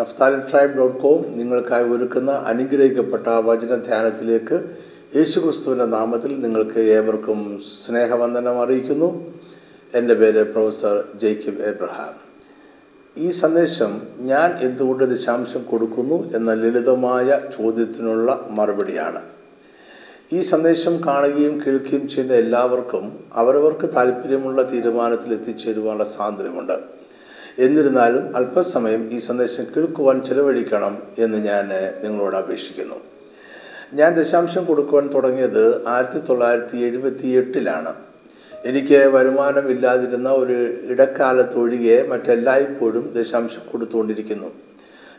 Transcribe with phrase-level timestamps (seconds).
[0.00, 4.76] Naphtali tribe dot com നിങ്ങൾക്കായി ഒരുക്കുന്ന അനുഗ്രഹിക്കപ്പെട്ട വചന ധ്യാനത്തിലേക്ക്
[5.16, 9.34] യേശുക്രിസ്തുവിന്റെ നാമത്തിൽ നിങ്ങൾക്ക് ഏവർക്കും സ്നേഹവന്ദനം അറിയിക്കുന്നു.
[9.94, 12.14] എന്റെ പേര് പ്രൊഫസർ ജേക്കബ് എബ്രഹാം.
[13.16, 19.22] ഈ സന്ദേശം ഞാൻ എന്തുകൊണ്ട് ദശാംശം കൊടുക്കുന്നു എന്ന ലളിതമായ ചോദ്യത്തിനുള്ള മറുപടിയാണ്.
[20.32, 26.97] ഈ സന്ദേശം കാണുകയും കേൾക്കുകയും ചെയ്യുന്ന എല്ലാവർക്കും അവരവർക്ക് താല്പര്യമുള്ള തീരുമാനത്തിൽ എത്തിച്ചേരുവാനുള്ള സ്വാതന്ത്ര്യമുണ്ട്.
[27.58, 31.70] എന്നിരുന്നാലും അല്പസമയം ഈ സന്ദേശം കേൾക്കുവാൻ ചെലവഴിക്കണം എന്ന് ഞാൻ
[32.02, 32.94] നിങ്ങളോട് അപേക്ഷിക്കുന്നു.
[33.94, 37.94] ഞാൻ ദശാംശം കൊടുക്കുവാൻ തുടങ്ങിയത് ആയിരത്തി തൊള്ളായിരത്തി എഴുപത്തി എട്ടിലാണ്
[38.64, 44.46] എനിക്ക് വരുമാനമില്ലാതിരുന്ന ഒരു ഇടക്കാലത്തൊഴികെ മറ്റെല്ലായ്പ്പോഴും ദശാംശം കൊടുത്തുകൊണ്ടിരിക്കുന്നു.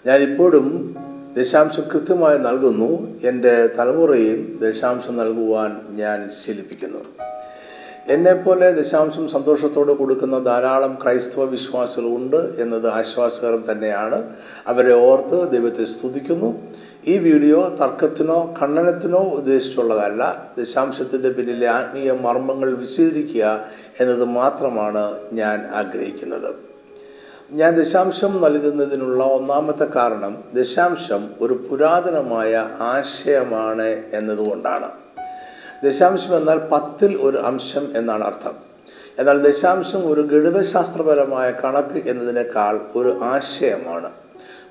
[0.06, 0.96] ഞാൻ ഇപ്പോഴും
[1.38, 3.20] ദശാംശം കൃത്യമായി നൽകുന്നു.
[3.24, 7.00] എന്റെ തലമുറയും ദശാംശം നൽകുവാൻ ഞാൻ ശീലിപ്പിക്കുന്നു.
[8.08, 14.36] എന്നെപ്പോലെ ദശാംശം സന്തോഷത്തോടെ കൊടുക്കുന്ന ധാരാളം ക്രൈസ്തവ വിശ്വാസികളുണ്ട് എന്നത് ആശ്വാസകരം തന്നെയാണ്.
[14.68, 16.62] അവരെ ഓർത്ത് ദൈവത്തെ സ്തുതിക്കുന്നു.
[17.08, 20.50] ഈ വീഡിയോ തർക്കത്തിനോ ഖണ്ഡനത്തിനോ ഉദ്ദേശിച്ചുള്ളതല്ല.
[20.58, 23.66] ദശാംശത്തിന്റെ പിന്നിലെ ആത്മീയ മർമ്മങ്ങൾ വിശദീകരിക്കുക
[24.00, 26.56] എന്നത് മാത്രമാണ് ഞാൻ ആഗ്രഹിക്കുന്നത്.
[27.52, 34.99] ഞാൻ ദശാംശം നൽകുന്നതിനുള്ള ഒന്നാമത്തെ കാരണം ദശാംശം ഒരു പുരാതനമായ ആശയമാണ് എന്നതുകൊണ്ടാണ്.
[35.84, 38.52] ദശാംശം എന്നാൽ പത്തിൽ ഒരു അംശം എന്നാണ് അർത്ഥം.
[39.20, 44.12] എന്നാൽ ദശാംശം ഒരു ഗണിതശാസ്ത്രപരമായ കണക്ക് എന്നതിനേക്കാൾ ഒരു ആശയമാണ്.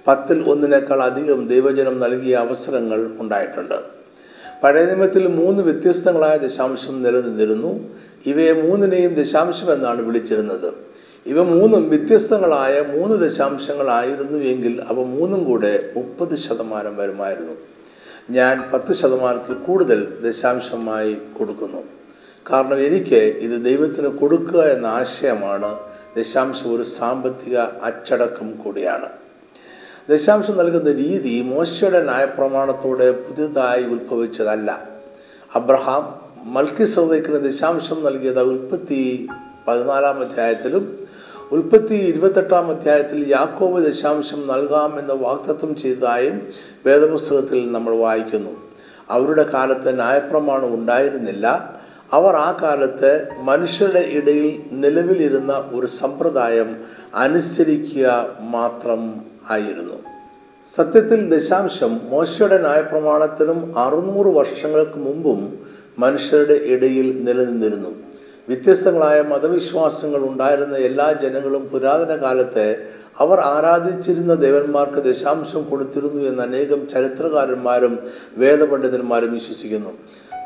[0.06, 3.75] പത്തിൽ ഒന്നിനേക്കാൾ അധികം ദൈവജനം നൽകിയ അവസരങ്ങൾ ഉണ്ടായിട്ടുണ്ട്.
[4.65, 7.89] പഴയ നിയമത്തിൽ മൂന്ന് വ്യത്യസ്തങ്ങളായ ദശാംശം നിലനിന്നിരുന്നു.
[8.27, 10.72] ഇവയെ മൂന്നിനെയും ദശാംശം എന്നാണ് വിളിച്ചിരുന്നത്.
[11.27, 17.78] ഇവ മൂന്നും വ്യത്യസ്തങ്ങളായ മൂന്ന് ദശാംശങ്ങളായിരുന്നു എങ്കിൽ അവ മൂന്നും കൂടെ മുപ്പത് ശതമാനം വരുമായിരുന്നു.
[18.31, 21.83] ഞാൻ പത്ത് ശതമാനത്തിൽ കൂടുതൽ ദശാംശമായി കൊടുക്കുന്നു.
[22.51, 25.79] കാരണം എനിക്ക് ഇത് ദൈവത്തിന് കൊടുക്കുക എന്ന ആശയമാണ്
[26.17, 29.09] ദശാംശം ഒരു സാമ്പത്തിക അച്ചടക്കം കൂടിയാണ്.
[30.11, 34.89] ദശാംശം നൽകുന്ന രീതി മോശയുടെ ന്യായപ്രമാണത്തോടെ പുതിയതായി ഉത്ഭവിച്ചതല്ല.
[35.55, 39.28] അബ്രഹാം മൽക്കി സൗദയ്ക്ക് ദശാംശം നൽകിയത് ഉൽപ്പത്തി
[39.69, 40.97] പതിനാലാം അധ്യായത്തിലും
[41.53, 46.42] ഉൽപ്പത്തി ഇരുപത്തെട്ടാം അധ്യായത്തിൽ യാക്കോബ് ദശാംശം നൽകാം എന്ന് വാക്തത്വം ചെയ്തതായും
[46.86, 48.50] വേദപുസ്തകത്തിൽ നമ്മൾ വായിക്കുന്നു.
[49.10, 51.47] അവരുടെ കാലത്ത് ന്യായപ്രമാണം ഉണ്ടായിരുന്നില്ല.
[52.12, 56.76] അവർ ആ കാലത്ത് മനുഷ്യരുടെ ഇടയിൽ നിലവിലിരുന്ന ഒരു സമ്പ്രദായം
[57.14, 59.20] അനുസരിക്കുക മാത്രം
[59.50, 59.94] ആയിരുന്നു.
[60.75, 65.58] സത്യത്തിൽ ദശാംശം മോശയുടെ ന്യായപ്രമാണത്തിനും അറുന്നൂറ് വർഷങ്ങൾക്ക് മുമ്പും
[65.98, 68.07] മനുഷ്യരുടെ ഇടയിൽ നിലനിന്നിരുന്നു.
[68.48, 77.98] വ്യത്യസ്തങ്ങളായ മതവിശ്വാസങ്ങൾ ഉണ്ടായിരുന്ന എല്ലാ ജനങ്ങളും പുരാതന കാലത്ത് അവർ ആരാധിച്ചിരുന്ന ദേവന്മാർക്ക് ദശാംശം കൊടുത്തിരുന്നു എന്ന് അനേകം ചരിത്രകാരന്മാരും
[78.37, 79.91] വേദപണ്ഡിതന്മാരും വിശ്വസിക്കുന്നു.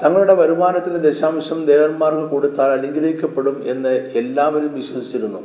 [0.05, 5.39] തങ്ങളുടെ വരുമാനത്തിന് ദശാംശം ദേവന്മാർക്ക് കൊടുത്താൽ അനുഗ്രഹിക്കപ്പെടും എന്ന് എല്ലാവരും വിശ്വസിച്ചിരുന്നു.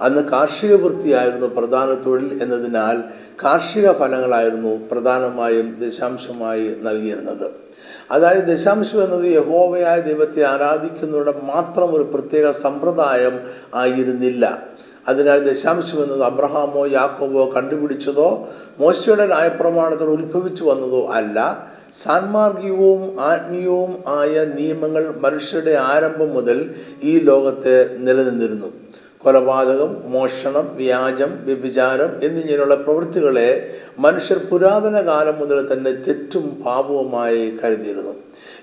[0.00, 3.02] അന്ന് കാർഷിക വൃത്തിയായിരുന്നു പ്രധാന തൊഴിൽ എന്നതിനാൽ
[3.44, 7.63] കാർഷിക ഫലങ്ങളായിരുന്നു പ്രധാനമായും ദശാംശമായി നൽകിയിരുന്നത്.
[8.10, 13.40] അതായത് ദശാംശം എന്നത് യഹോവയായ ദൈവത്തെ ആരാധിക്കുന്നവരുടെ മാത്രം ഒരു പ്രത്യേക സമ്പ്രദായം
[13.74, 14.62] ആയിരുന്നില്ല.
[15.08, 18.48] അതിനാൽ ദശാംശം എന്നത് അബ്രഹാമോ യാക്കോബോ കണ്ടുപിടിച്ചതോ
[18.78, 21.68] മോശയുടെ ന്യായപ്രമാണത്തിൽ ഉത്ഭവിച്ചു വന്നതോ അല്ല.
[22.02, 28.83] സാൻമാർഗികവും ആത്മീയവും ആയ നിയമങ്ങൾ മനുഷ്യരുടെ ആരംഭം മുതൽ ഈ ലോകത്ത് നിലനിന്നിരുന്നു.
[29.24, 33.50] കൊലപാതകം മോഷണം വ്യാജം വ്യഭിചാരം എന്നിങ്ങനെയുള്ള പ്രവൃത്തികളെ
[33.98, 38.14] മനുഷ്യർ പുരാതന കാലം മുതൽ തന്നെ തെറ്റും പാപവുമായി കരുതിയിരുന്നു.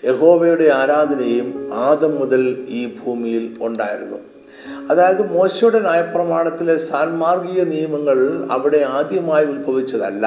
[0.05, 4.19] യഹോവയുടെ ആരാധനയും ആദം മുതൽ ഈ ഭൂമിയിൽ ഉണ്ടായിരുന്നു.
[4.91, 8.19] അതായത് മോശയുടെ നയപ്രമാണത്തിലെ സാൻമാർഗിക നിയമങ്ങൾ
[8.51, 10.25] അവിടെ ആദ്യമായി ഉത്ഭവിച്ചതല്ല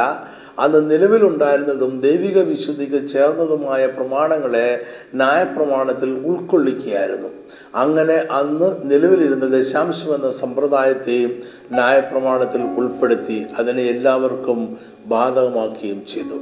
[0.58, 4.68] അന്ന് നിലവിലുണ്ടായിരുന്നതും ദൈവിക വിശുദ്ധിക്ക് ചേർന്നതുമായ പ്രമാണങ്ങളെ
[5.14, 7.30] നയപ്രമാണത്തിൽ ഉൾക്കൊള്ളിക്കുകയായിരുന്നു.
[7.74, 11.40] അങ്ങനെ അന്ന് നിലവിലിരുന്ന ദശാംശം എന്ന സമ്പ്രദായത്തെയും
[11.72, 16.38] ന്യായപ്രമാണത്തിൽ ഉൾപ്പെടുത്തി അതിനെ എല്ലാവർക്കും ബാധകമാക്കുകയും ചെയ്തു.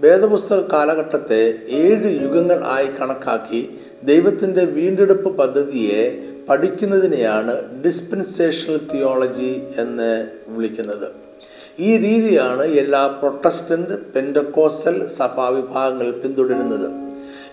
[0.00, 11.08] വേദപുസ്തക കാലഘട്ടത്തെ ഏഴ് യുഗങ്ങൾ ആയി കണക്കാക്കി ദൈവത്തിന്റെ വീണ്ടെടുപ്പ് പദ്ധതിയെ പഠിക്കുന്നതിനെയാണ് ഡിസ്പെൻസേഷണൽ തിയോളജി എന്ന് വിളിക്കുന്നത്.
[11.78, 17.01] ഈ രീതിയാണ് എല്ലാ പ്രൊട്ടസ്റ്റന്റ് പെൻഡക്കോസൽ സഭാ വിഭാഗങ്ങൾ പിന്തുടരുന്നത്.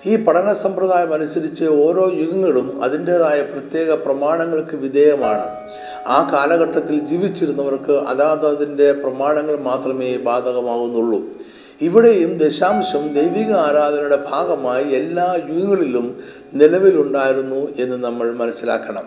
[0.06, 5.46] ഈ പഠന സമ്പ്രദായം അനുസരിച്ച് ഓരോ യുഗങ്ങളും അതിന്റെതായ പ്രത്യേക പ്രമാണങ്ങൾക്ക് വിധേയമാണ്.
[6.08, 11.22] ആ കാലഘട്ടത്തിൽ ജീവിച്ചിരുന്നവർക്ക് അതാത് അതിന്റെ പ്രമാണങ്ങൾ മാത്രമേ ബാധകമാവുന്നുള്ളൂ.
[11.82, 16.24] ഇവിടെയും ദശാംശം ദൈവിക ആരാധനയുടെ ഭാഗമായി എല്ലാ യുഗങ്ങളിലും
[16.54, 19.04] നിലവിലുണ്ടായിരുന്നു എന്ന് നമ്മൾ മനസ്സിലാക്കണം.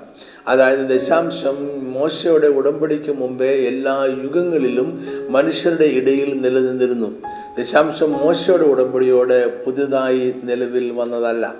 [0.48, 1.56] അതായത് ദശാംശം
[1.92, 7.14] മോശയുടെ ഉടമ്പടിക്ക് മുമ്പേ എല്ലാ യുഗങ്ങളിലും മനുഷ്യരുടെ ഇടയിൽ നിലനിന്നിരുന്നു.
[7.58, 11.54] ദശാംശം മോശയുടെ ഉടമ്പടിയോടെ പുതുതായി നിലവിൽ വന്നതല്ല.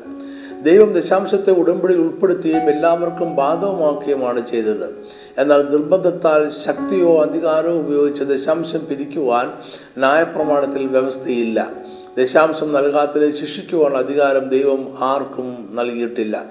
[0.62, 5.04] ദൈവം ദശാംശത്തെ ഉടമ്പടിയിൽ ഉൾപ്പെടുത്തുകയും എല്ലാവർക്കും ബാധകമാക്കുകയുമാണ് ചെയ്തത്.
[5.38, 9.52] എന്നാൽ നിർബന്ധത്താൽ ശക്തിയോ അധികാരമോ ഉപയോഗിച്ച് ദശാംശം പിരിക്കുവാൻ
[9.98, 11.70] ന്യായപ്രമാണത്തിൽ വ്യവസ്ഥയില്ല.
[12.18, 16.44] ദശാംശം നൽകാത്തതിനെ ശിക്ഷിക്കുവാനുള്ള അധികാരം ദൈവം ആർക്കും നൽകിയിട്ടില്ല.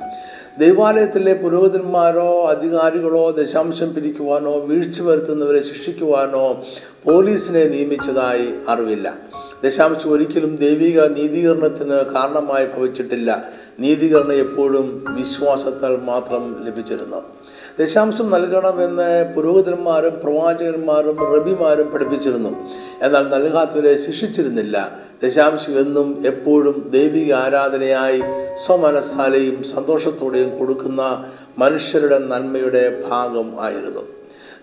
[0.58, 6.64] ദൈവാലയത്തിലെ പുരോഹിതന്മാരോ അധികാരികളോ ദശാംശം പിരിക്കുവാനോ വീഴ്ച വരുത്തുന്നവരെ ശിക്ഷിക്കുവാനോ
[7.06, 9.14] പോലീസിനെ നിയമിച്ചതായി അറിവില്ല.
[9.64, 13.50] ദശാംശം ഒരിക്കലും ദൈവിക നീതീകരണത്തിന് കാരണമായി ഭവിച്ചിട്ടില്ല.
[13.80, 17.24] നീതീകരണം എപ്പോഴും വിശ്വാസത്താൽ മാത്രം ലഭിച്ചിരുന്നു.
[17.80, 22.50] ദശാംശം നൽകണമെന്ന് പുരോഹിതന്മാരും പ്രവാചകന്മാരും റബിമാരും പഠിപ്പിച്ചിരുന്നു.
[23.02, 25.00] എന്നാൽ നൽകാത്തവരെ ശിക്ഷിച്ചിരുന്നില്ല.
[25.24, 28.22] ദശാംശം എന്നും എപ്പോഴും ദൈവിക ആരാധനയായി
[28.66, 31.26] സ്വമനസ്സാലെയും സന്തോഷത്തോടെയും കൊടുക്കുന്ന
[31.58, 34.02] മനുഷ്യരുടെ നന്മയുടെ ഭാഗം ആയിരുന്നു.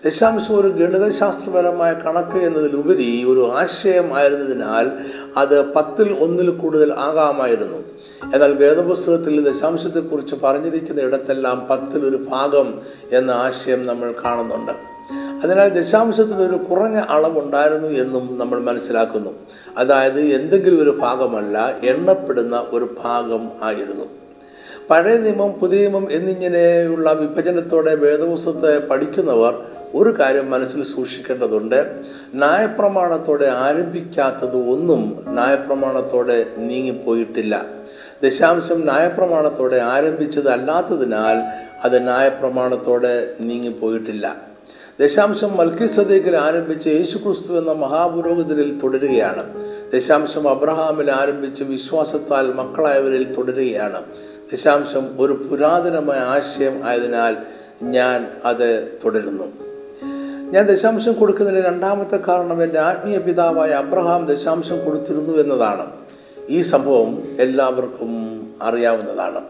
[0.05, 4.91] ദശാംശം ഒരു ഗണിതശാസ്ത്രപരമായ കണക്ക് എന്നതിലുപരി ഒരു ആശയം ആശയമായിരുന്നതിനാൽ
[5.37, 7.77] അത് പത്തിൽ ഒന്നിൽ കൂടുതൽ ആകാമായിരുന്നു.
[8.33, 12.81] എന്നാൽ വേദപുസ്തകത്തിൽ ദശാംശത്തെക്കുറിച്ച് പറഞ്ഞിരിക്കുന്ന ഇടത്തെല്ലാം പത്തിൽ ഒരു ഭാഗം
[13.11, 14.98] എന്ന ആശയം നമ്മൾ കാണുന്നുണ്ട്.
[15.43, 19.29] അതിനാൽ ദശാംശത്തിന് ഒരു കുറഞ്ഞ അളവുണ്ടായിരുന്നു എന്നും നമ്മൾ മനസ്സിലാക്കുന്നു.
[19.77, 24.05] അതായത് എന്തെങ്കിലും ഒരു ഭാഗമല്ല എണ്ണപ്പെടുന്ന ഒരു ഭാഗം ആയിരുന്നു.
[24.89, 32.01] പഴയ നിയമം പുതിയ നിയമം എന്നിങ്ങനെയുള്ള വിഭജനത്തോടെ വേദപുസ്തകത്തെ പഠിക്കുന്നവർ ഒരു കാര്യം മനസ്സിൽ സൂക്ഷിക്കേണ്ടതുണ്ട്.
[32.33, 37.65] ന്യായപ്രമാണത്തോടെ ആരംഭിക്കാത്തത് ഒന്നും ന്യായപ്രമാണത്തോടെ നീങ്ങിപ്പോയിട്ടില്ല.
[38.23, 44.48] ദശാംശം ന്യായപ്രമാണത്തോടെ ആരംഭിച്ചതല്ലാത്തതിനാൽ അത് ന്യായപ്രമാണത്തോടെ നീങ്ങിപ്പോയിട്ടില്ല.
[44.99, 49.53] ദശാംശം മൽക്കി സദീഖിൽ ആരംഭിച്ച് യേശുക്രിസ്തു എന്ന മഹാപുരോഹിതനിൽ തുടരുകയാണ്.
[49.91, 54.03] ദശാംശം അബ്രഹാമിൽ ആരംഭിച്ച് വിശ്വാസത്താൽ മക്കളായവരിൽ തുടരുകയാണ്.
[54.53, 57.37] ദശാംശം ഒരു പുരാതനമായ ആശയം ആയതിനാൽ
[57.83, 59.43] ഞാൻ അത് തുടരുന്നു.
[60.51, 65.85] ഞാൻ ദശാംശം കൊടുക്കുന്നതിന് രണ്ടാമത്തെ കാരണം എന്റെ ആത്മീയ പിതാവായ അബ്രഹാം ദശാംശം കൊടുത്തിരുന്നു എന്നതാണ്.
[66.49, 69.41] ഈ സംഭവം എല്ലാവർക്കും അറിയാവുന്നതാണ്.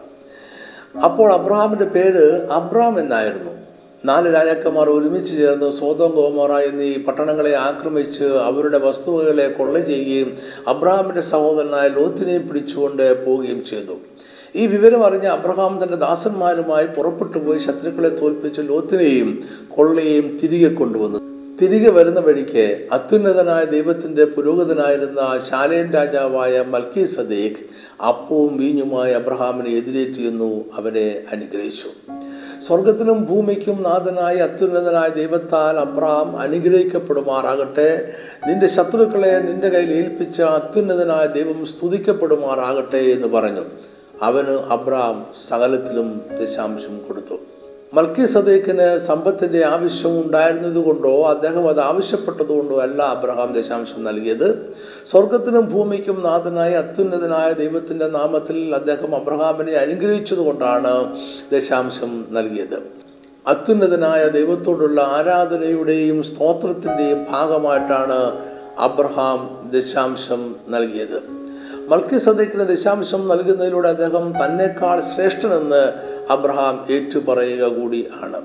[1.04, 3.59] അപ്പോൾ അബ്രഹാമിന്റെ പേര് അബ്രാം എന്നായിരുന്നു.
[4.04, 10.36] നാല് രാജാക്കന്മാർ ഒരുമിച്ച് ചേർന്ന് സ്വതം ഗോമോറ എന്നീ പട്ടണങ്ങളെ ആക്രമിച്ച് അവരുടെ വസ്തുവകളെ കൊള്ള ചെയ്യുകയും
[10.68, 13.96] അബ്രഹാമിന്റെ സഹോദരനായ ലോത്തിനെയും പിടിച്ചുകൊണ്ട് പോവുകയും ചെയ്തു.
[14.56, 21.18] ഈ വിവരം അറിഞ്ഞ അബ്രഹാം തന്റെ ദാസന്മാരുമായി പുറപ്പെട്ടു പോയി ശത്രുക്കളെ തോൽപ്പിച്ച് ലോത്തിനെയും കൊള്ളയെയും തിരികെ കൊണ്ടുവന്നു.
[21.62, 27.62] തിരികെ വരുന്ന വഴിക്ക് അത്യുന്നതനായ ദൈവത്തിന്റെ പുരോഗതനായിരുന്ന ശാലേൻ രാജാവായ മൽക്കി സദേഖ്
[28.02, 31.88] അപ്പവും വീഞ്ഞുമായി അബ്രഹാമിനെ എതിരേറ്റിയെന്നു അവരെ അനുഗ്രഹിച്ചു.
[32.66, 38.12] സ്വർഗത്തിനും ഭൂമിക്കും നാഥനായ അത്യുന്നതനായ ദൈവത്താൽ അബ്രഹാം അനുഗ്രഹിക്കപ്പെടുമാറാകട്ടെ.
[38.48, 43.64] നിന്റെ ശത്രുക്കളെ നിന്റെ കയ്യിൽ ഏൽപ്പിച്ച അത്യുന്നതനായ ദൈവം സ്തുതിക്കപ്പെടുമാറാകട്ടെ എന്ന് പറഞ്ഞു.
[44.22, 47.34] അവന് അബ്രഹാം സകലത്തിലും ദശാംശം കൊടുത്തു.
[47.94, 54.76] മൽക്കി സദേക്കിന് സമ്പത്തിന്റെ ആവശ്യം ഉണ്ടായിരുന്നതുകൊണ്ടോ അദ്ദേഹം അത് ആവശ്യപ്പെട്ടതുകൊണ്ടോ അല്ല അബ്രഹാം ദശാംശം നൽകിയത്.
[55.06, 61.16] സ്വർഗത്തിനും ഭൂമിക്കും നാഥനായ അത്യുന്നതനായ ദൈവത്തിന്റെ നാമത്തിൽ അദ്ദേഹം അബ്രഹാമിനെ അനുഗ്രഹിച്ചതുകൊണ്ടാണ്
[61.52, 62.82] ദശാംശം നൽകിയത്.
[63.46, 68.38] അത്യുന്നതനായ ദൈവത്തോടുള്ള ആരാധനയുടെയും സ്തോത്രത്തിന്റെയും ഭാഗമായിട്ടാണ്
[68.78, 71.22] അബ്രഹാം ദശാംശം നൽകിയത്.
[71.88, 75.92] മൽക്കി സദേക്കിന് ദശാംശം നൽകുന്നതിലൂടെ അദ്ദേഹം തന്നെക്കാൾ ശ്രേഷ്ഠനെന്ന്
[76.30, 78.42] അബ്രഹാം ഏറ്റുപറയുക കൂടി ആണ്.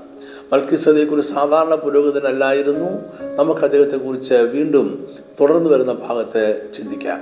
[0.53, 0.75] മൽക്കി
[1.13, 2.89] ഒരു സാധാരണ പുരോഗതിനല്ലായിരുന്നു
[3.35, 5.07] നമുക്ക് അദ്ദേഹത്തെ കുറിച്ച് വീണ്ടും
[5.41, 7.19] തുടർന്നു വരുന്ന ഭാഗത്ത് ചിന്തിക്കാം.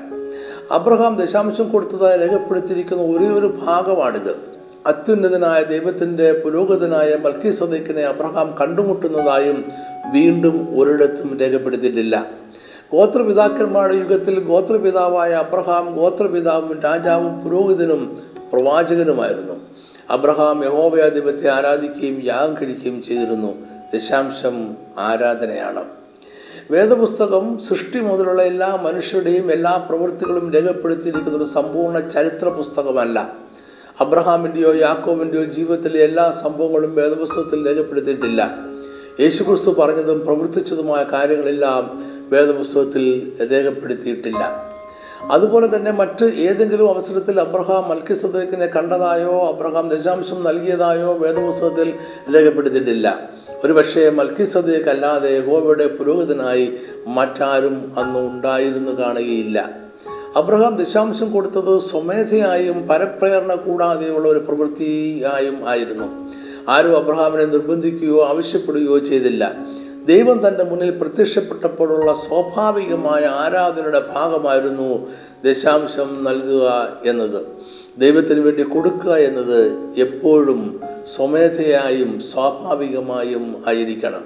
[0.71, 4.35] അബ്രഹാം ദശാംശം കൊടുത്തതായി രേഖപ്പെടുത്തിയിരിക്കുന്ന ഒരേ ഒരു ഭാഗമാണിത്.
[4.85, 9.65] അത്യുന്നതനായ ദൈവത്തിന്റെ പുരോഗതനായ മൽക്കി സദീഖിനെ അബ്രഹാം കണ്ടുമുട്ടുന്നതായും
[10.11, 12.25] വീണ്ടും ഒരിടത്തും രേഖപ്പെടുത്തിയിട്ടില്ല.
[12.91, 18.19] ഗോത്രപിതാക്കന്മാരുടെ യുഗത്തിൽ ഗോത്രപിതാവായ അബ്രഹാം ഗോത്രപിതാവും രാജാവും പുരോഹിതനും
[18.53, 19.53] പ്രവാചകനുമായിരുന്നു.
[20.09, 23.53] അബ്രഹാം യഹോവയ ദൈവത്തെ ആരാധിക്കുകയും യാഗം കഴിക്കുകയും ചെയ്തിരുന്നു.
[23.93, 26.02] ദശാംശം ആരാധനയാണ്.
[26.71, 33.33] വേദപുസ്തകം സൃഷ്ടി മുതലുള്ള എല്ലാ മനുഷ്യരുടെയും എല്ലാ പ്രവൃത്തികളും രേഖപ്പെടുത്തിയിരിക്കുന്ന ഒരു സമ്പൂർണ ചരിത്ര പുസ്തകമല്ല.
[34.01, 38.57] അബ്രഹാമിന്റെയോ യാക്കോബിന്റെയോ ജീവിതത്തിലെ എല്ലാ സംഭവങ്ങളും വേദപുസ്തകത്തിൽ രേഖപ്പെടുത്തിയിട്ടില്ല.
[39.19, 44.73] യേശുക്രിസ്തു പറഞ്ഞതും പ്രവർത്തിച്ചതുമായ കാര്യങ്ങളെല്ലാം വേദപുസ്തകത്തിൽ രേഖപ്പെടുത്തിയിട്ടില്ല.
[45.31, 51.93] അതുപോലെ തന്നെ മറ്റ് ഏതെങ്കിലും അവസരത്തിൽ അബ്രഹാം മൽക്കിസദേക്കിനെ കണ്ടതായോ അബ്രഹാം ദശാംശം നൽകിയതായോ വേദപുസ്തകത്തിൽ
[52.35, 53.29] രേഖപ്പെടുത്തിയിട്ടില്ല.
[53.63, 56.73] ഒരുപക്ഷെ മൽക്കിസദേക്ക് അല്ലാതെ യഹോവയുടെ പുരോഹിതനായി
[57.07, 59.69] മറ്റാരും അന്ന് ഉണ്ടായിരുന്നു കാണുകയില്ല.
[60.35, 66.31] അബ്രഹാം ദശാംശം കൊടുത്തത് സ്വമേധയായും പരപ്രേരണ കൂടാതെയുള്ള ഒരു പ്രവൃത്തിയായും ആയിരുന്നു.
[66.69, 69.55] ആരും അബ്രഹാമിനെ നിർബന്ധിക്കുകയോ ആവശ്യപ്പെടുകയോ ചെയ്തില്ല.
[70.05, 75.07] ദൈവം തന്റെ മുന്നിൽ പ്രത്യക്ഷപ്പെട്ടപ്പോഴുള്ള സ്വാഭാവികമായ ആരാധനയുടെ ഭാഗമായിരുന്നു
[75.45, 77.45] ദശാംശം നൽകുക എന്നത്.
[77.97, 84.25] ദൈവത്തിന് വേണ്ടി കൊടുക്കുക എന്നത് എപ്പോഴും സ്വമേധയായും സ്വാഭാവികമായും ആയിരിക്കണം.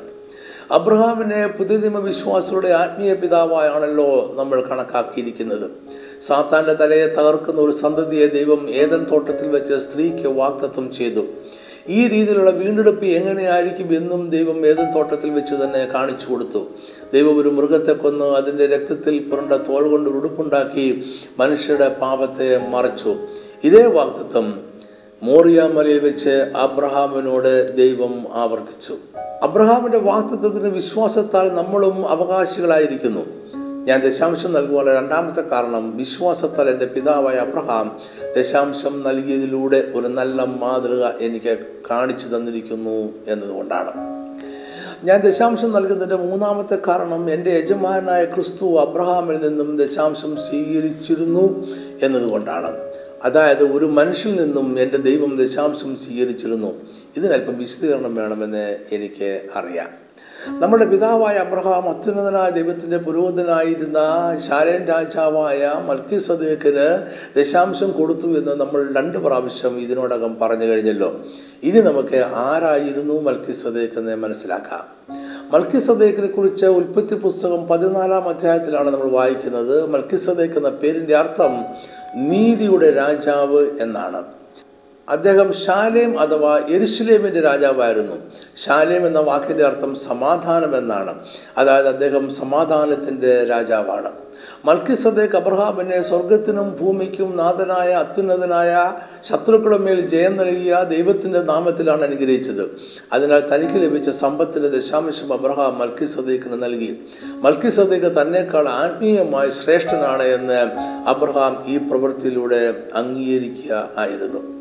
[0.72, 5.70] അബ്രഹാമിനെ പുതിയ വിശ്വാസിയുടെ ആത്മീയ പിതാവായാണല്ലോ നമ്മൾ കണക്കാക്കിയിരിക്കുന്നത്.
[6.28, 11.26] സാത്താന്റെ തലയെ തകർക്കുന്ന ഒരു സന്തതിയെ ദൈവം ഏതൻ തോട്ടത്തിൽ വെച്ച് സ്ത്രീക്ക് വാക്തത്വം ചെയ്തു.
[11.90, 16.66] ഈ രീതിയിലുള്ള വീണ്ടെടുപ്പ് എങ്ങനെയായിരിക്കും എന്നും ദൈവം ഏതൻ തോട്ടത്തിൽ വെച്ച് തന്നെ കാണിച്ചു കൊടുത്തു.
[17.14, 21.04] ദൈവം ഒരു മൃഗത്തെ കൊന്ന് അതിന്റെ രക്തത്തിൽ പുരണ്ട തോൾ കൊണ്ട് ഉടുപ്പുണ്ടാക്കി
[21.40, 23.16] മനുഷ്യരുടെ പാപത്തെ മറച്ചു.
[23.64, 24.67] ഇതേ വാക്തത്വം
[25.24, 28.98] മോറിയ മലയിൽ വെച്ച് അബ്രഹാമിനോട് ദൈവം ആവർത്തിച്ചു.
[29.44, 33.26] അബ്രഹാമിന്റെ വാക്തത്വത്തിന് വിശ്വാസത്താൽ നമ്മളും അവകാശികളായിരിക്കുന്നു.
[33.86, 38.00] ഞാൻ ദശാംശം നൽകുവാനുള്ള രണ്ടാമത്തെ കാരണം വിശ്വാസത്താൽ എന്റെ പിതാവായ അബ്രഹാം
[38.38, 41.58] ദശാംശം നൽകിയതിലൂടെ ഒരു നല്ല മാതൃക എനിക്ക്
[41.92, 43.92] കാണിച്ചു തന്നിരിക്കുന്നു എന്നതുകൊണ്ടാണ്.
[45.04, 51.68] ഞാൻ ദശാംശം നൽകുന്നതിന്റെ മൂന്നാമത്തെ കാരണം എന്റെ യജമാനായ ക്രിസ്തു അബ്രഹാമിൽ നിന്നും ദശാംശം സ്വീകരിച്ചിരുന്നു
[52.02, 52.87] എന്നതുകൊണ്ടാണ്.
[53.24, 56.74] അതായത് ഒരു മനുഷ്യൽ നിന്നും എന്റെ ദൈവം ദശാംശം സ്വീകരിച്ചിരുന്നു.
[57.18, 60.08] ഇതിനല്പം വിശദീകരണം വേണമെന്ന് എനിക്ക് അറിയാം.
[60.60, 64.00] നമ്മുടെ പിതാവായ അബ്രഹാം അത്യുന്നതനായ ദൈവത്തിന്റെ പുരോഹിതനായിരുന്ന
[64.48, 67.04] ശാലേൻ രാജാവായ മൽക്കി സദേക്കിന്
[67.40, 71.20] ദശാംശം കൊടുത്തു എന്ന് നമ്മൾ രണ്ട് പ്രാവശ്യം ഇതിനോടകം പറഞ്ഞു കഴിഞ്ഞല്ലോ.
[71.64, 75.16] ഇനി നമുക്ക് ആരായിരുന്നു മൽക്കി സദേക്ക് എന്ന് മനസ്സിലാക്കാം.
[75.52, 79.90] മൽക്കി സദേക്കിനെ കുറിച്ച് ഉൽപ്പത്തി പുസ്തകം പതിനാലാം അധ്യായത്തിലാണ് നമ്മൾ വായിക്കുന്നത്.
[79.90, 81.52] മൽക്കി സദേക്ക് എന്ന പേരിന്റെ അർത്ഥം
[82.16, 84.24] നീതിയുടെ രാജാവ് എന്നാണ്.
[85.10, 88.16] അദ്ദേഹം ശാലേം അഥവാ എരുസലേമിന്റെ രാജാവായിരുന്നു.
[88.66, 91.20] ശാലേം എന്ന വാക്കിന്റെ അർത്ഥം സമാധാനം എന്നാണ്.
[91.58, 94.27] അതായത് അദ്ദേഹം സമാധാനത്തിന്റെ രാജാവാണ്.
[94.68, 98.94] മൽക്കി സദേക്ക് അബ്രഹാമിനെ സ്വർഗത്തിനും ഭൂമിക്കും നാഥനായ അത്യുന്നതനായ
[99.30, 102.72] ശത്രുക്കളുടെ മേൽ ജയം നൽകിയ ദൈവത്തിന്റെ നാമത്തിലാണ് അനുഗ്രഹിച്ചത്.
[103.14, 107.00] അതിനാൽ തനിക്ക് ലഭിച്ച സമ്പത്തിന്റെ ദശാംശം അബ്രഹാം മൽക്കിസദേക്കിന് നൽകി.
[107.26, 110.62] മൽക്കിസദേക്ക് തന്നെക്കാൾ ആത്മീയമായി ശ്രേഷ്ഠനാണ് എന്ന്
[111.10, 114.58] അബ്രഹാം ഈ പ്രവൃത്തിയിലൂടെ അംഗീകരിക്കുക ആയിരുന്നു.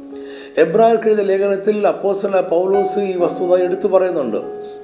[0.59, 4.37] എബ്രായർക്ക് എഴുതിയ ലേഖനത്തിൽ അപ്പോസല പൗലോസ് ഈ വസ്തുത എടുത്തു പറയുന്നുണ്ട്.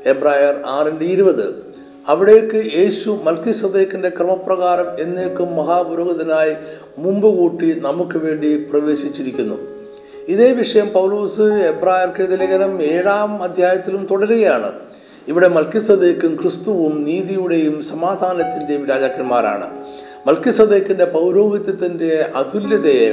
[0.07, 1.72] എബ്രായർ ആറിന്റെ ഇരുപത്.
[2.09, 6.54] അവിടേക്ക് യേശു മൽക്കി സദേക്കിന്റെ ക്രമപ്രകാരം എന്നേക്കും മഹാപുരോഹിതനായി
[6.99, 9.54] മുമ്പ് കൂട്ടി നമുക്ക് വേണ്ടി പ്രവേശിച്ചിരിക്കുന്നു.
[10.28, 14.73] ഇതേ വിഷയം പൗലൂസ് എബ്രായർക്ക് എഴുതിയ ലേഖനം ഏഴാം അധ്യായത്തിലും തുടരുകയാണ്.
[15.28, 19.71] ഇവിടെ മൽക്കിസദേക്കും ക്രിസ്തുവും നീതിയുടെയും സമാധാനത്തിന്റെയും രാജാക്കന്മാരാണ്.
[20.26, 23.09] മൽക്കിസദേക്കിന്റെ പൗരോഹിത്യത്തിന്റെ അതുല്യതയെ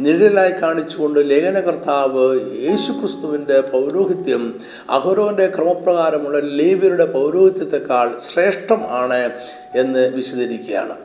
[0.00, 4.54] നിഴലായി കാണിച്ചുകൊണ്ട് ലേഖനകർത്താവ് യേശുക്രിസ്തുവിന്റെ പൗരോഹിത്യം
[4.90, 9.30] അഹരോന്റെ ക്രമപ്രകാരമുള്ള ലേവ്യരുടെ പൗരോഹിത്യത്തെക്കാൾ ശ്രേഷ്ഠം ആണ്
[9.76, 10.96] എന്ന് വിശദീകരിക്കുകയാണ്.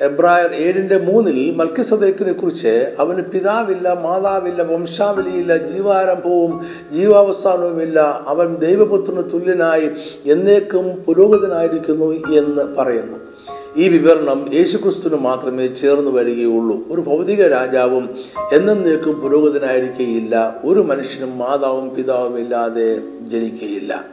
[0.00, 9.90] എബ്രായർ ഏഴിന്റെ മൂന്നിൽ മൽക്കിസദേക്കിനെ കുറിച്ച് അവന് പിതാവില്ല മാതാവില്ല വംശാവലിയില്ല ജീവാരംഭവും ജീവാവസാനവുമില്ല അവൻ ദൈവപുത്രന് തുല്യനായി
[10.26, 13.31] എന്നേക്കും പുരോഗതനായിരിക്കുന്നു എന്ന് പറയുന്നു.
[13.76, 16.82] ഈ വിവരണം യേശുക്രിസ്തുവിന് മാത്രമേ ചേർന്ന് വരികയുള്ളൂ.
[16.90, 18.16] ഒരു ഭൗതിക രാജാവും
[18.52, 24.04] എന്നേക്കും പുരോഗതിനായിരിക്കയില്ല ഒരു മനുഷ്യനും മാതാവും പിതാവും ഇല്ലാതെ ജനിക്കുകയില്ല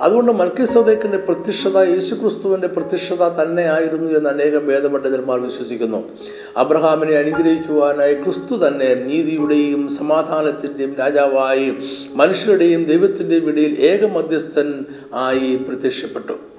[0.00, 6.04] അതുകൊണ്ട് മൽക്കിസദേക്കിന്റെ പ്രത്യക്ഷത യേശുക്രിസ്തുവിന്റെ പ്രത്യക്ഷത തന്നെയായിരുന്നു എന്ന് അനേകം വേദപണ്ഡിതന്മാർ വിശ്വസിക്കുന്നു.
[6.56, 11.74] അബ്രഹാമിനെ അനുഗ്രഹിക്കുവാനായി ക്രിസ്തു തന്നെ നീതിയുടെയും സമാധാനത്തിന്റെയും രാജാവായി
[12.14, 16.51] മനുഷ്യരുടെയും ദൈവത്തിന്റെയും ഇടയിൽ ഏക മധ്യസ്ഥൻ ആയി പ്രത്യക്ഷപ്പെട്ടു.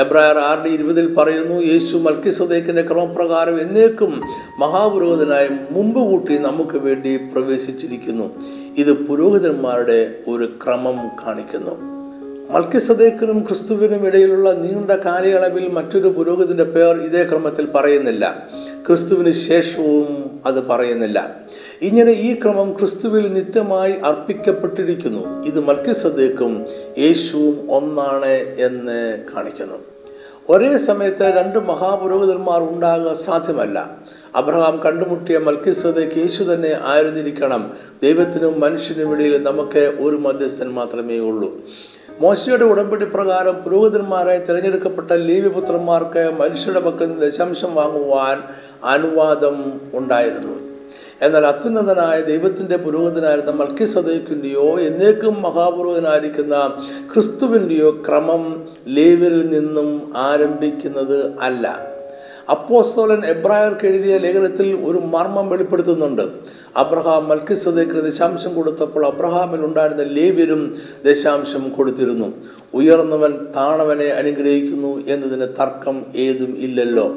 [0.00, 4.22] എബ്രായർ ആറിന്റെ ഇരുപതിൽ പറയുന്നു യേശു മൽക്കിസദേക്കിന്റെ ക്രമപ്രകാരം എന്നേക്കും
[4.58, 8.30] മഹാപുരോഹിതനായി മുമ്പ് കൂട്ടി നമുക്ക് വേണ്ടി പ്രവേശിച്ചിരിക്കുന്നു.
[8.76, 12.00] ഇത് പുരോഹിതന്മാരുടെ ഒരു ക്രമം കാണിക്കുന്നു.
[12.50, 18.48] മൽക്കിസദേക്കിനും ക്രിസ്തുവിനും ഇടയിലുള്ള നീണ്ട കാലയളവിൽ മറ്റൊരു പുരോഹിതന്റെ പേർ ഇതേ ക്രമത്തിൽ പറയുന്നില്ല.
[18.88, 21.36] ക്രിസ്തുവിന് ശേഷവും അത് പറയുന്നില്ല.
[21.82, 25.44] ഇങ്ങനെ ഈ ക്രമം ക്രിസ്തുവിൽ നിത്യമായി അർപ്പിക്കപ്പെട്ടിരിക്കുന്നു.
[25.44, 26.66] ഇത് മൽക്കിസദേക്കും
[26.98, 28.32] യേശുവും ഒന്നാണ്
[28.66, 29.89] എന്ന് കാണിക്കുന്നു.
[30.50, 33.90] ഒരേ സമയത്ത് രണ്ട് മഹാപുരോഹിതന്മാർ ഉണ്ടാകുക സാധ്യമല്ല.
[34.36, 37.72] അബ്രഹാം കണ്ടുമുട്ടിയ മൽക്കിസദേക്ക് യേശു തന്നെ ആയിരുന്നിരിക്കണം.
[38.02, 41.58] ദൈവത്തിനും മനുഷ്യനും ഇടയിൽ നമുക്ക് ഒരു മധ്യസ്ഥൻ മാത്രമേ ഉള്ളൂ.
[42.20, 48.42] മോശയുടെ ഉടമ്പടി പ്രകാരം പുരോഹിതന്മാരായി തിരഞ്ഞെടുക്കപ്പെട്ട ലേവിപുത്രന്മാർക്ക് മനുഷ്യരുടെ പക്കൽ നിന്ന് ദശാംശം വാങ്ങുവാൻ
[48.84, 50.70] അനുവാദം ഉണ്ടായിരുന്നു.
[51.22, 61.90] എന്നാൽ അത്യുന്നതനായ ദൈവത്തിന്റെ പുരോഹിതനായിരുന്ന മൽക്കി സദൈക്കിന്റെയോ എന്നേക്കും മഹാപുരോഹിതനായിരിക്കുന്ന ക്രിസ്തുവിന്റെയോ ക്രമം ലേവരിൽ നിന്നും ആരംഭിക്കുന്നത് അല്ല.
[62.50, 66.22] അപ്പോസ്തോലൻ എബ്രായർക്ക് എഴുതിയ ലേഖനത്തിൽ ഒരു മർമ്മം വെളിപ്പെടുത്തുന്നുണ്ട്.
[66.76, 72.32] അബ്രഹാം മൽക്കിസദേക്കിന് ദശാംശം കൊടുത്തപ്പോൾ അബ്രഹാമിൽ ഉണ്ടായിരുന്ന ലേവ്യരും ദശാംശം കൊടുത്തിരുന്നു.
[72.74, 77.16] ഉയർന്നവൻ താണവനെ അനുഗ്രഹിക്കുന്നു എന്നതിന് തർക്കം ഏതും ഇല്ലല്ലോ.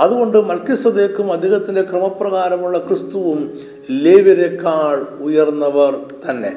[0.00, 3.58] അതുകൊണ്ട് മൽക്കിസദേക്കും അദ്ദേഹത്തിന്റെ ക്രമപ്രകാരമുള്ള ക്രിസ്തുവും
[3.90, 6.00] ലേവ്യരെക്കാൾ ഉയർന്നവർ
[6.30, 6.56] തന്നെ.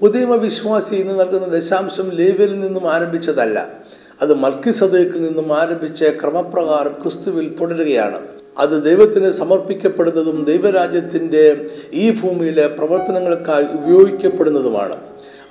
[0.00, 3.77] പുതിയ വിശ്വാസി ഇന്ന് നൽകുന്ന ദശാംശം ലേവ്യരിൽ നിന്നും ആരംഭിച്ചതല്ല.
[4.22, 8.18] അത് മൽക്കിസദേക്കിൽ നിന്നും ആരംഭിച്ച ക്രമപ്രകാരം ക്രിസ്തുവിൽ തുടരുകയാണ്.
[8.58, 14.96] അത് ദൈവത്തിന് സമർപ്പിക്കപ്പെടുന്നതും ദൈവരാജ്യത്തിന്റെ ഈ ഭൂമിയിലെ പ്രവർത്തനങ്ങൾക്കായി ഉപയോഗിക്കപ്പെടുന്നതുമാണ്.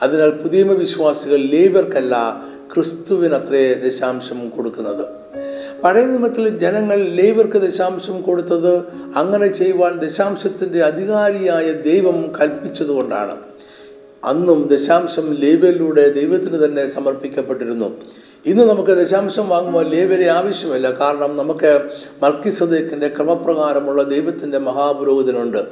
[0.01, 2.43] അതിനാൽ പുതിയ വിശ്വാസികൾ ലേവ്യർക്കല്ല
[2.73, 5.05] ക്രിസ്തുവിനത്രേ ദശാംശം കൊടുക്കുന്നത്.
[5.83, 8.77] പഴയ നിയമത്തിൽ ജനങ്ങൾ ലേവർക്ക് ദശാംശം കൊടുത്തത്
[9.15, 13.35] അങ്ങനെ ചെയ്യുവാൻ ദശാംശത്തിന്റെ അധികാരിയായ ദൈവം കൽപ്പിച്ചതുകൊണ്ടാണ്.
[14.25, 17.95] അന്നും ദശാംശം ലേബലിലൂടെ ദൈവത്തിന് തന്നെ സമർപ്പിക്കപ്പെട്ടിരുന്നു.
[18.47, 20.91] ഇന്ന് നമുക്ക് ദശാംശം വാങ്ങുമ്പോൾ ലേവരെ ആവശ്യമില്ല.
[20.91, 21.89] കാരണം നമുക്ക്
[22.21, 25.65] മർക്കിസദേക്കിന്റെ ക്രമപ്രകാരമുള്ള ദൈവത്തിന്റെ മഹാപുരോഹിതനുണ്ട്.